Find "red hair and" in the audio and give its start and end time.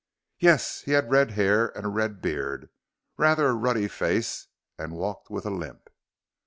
1.11-1.85